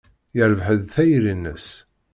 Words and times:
Yerbeḥ-d 0.37 0.81
tayri-nnes. 0.93 1.67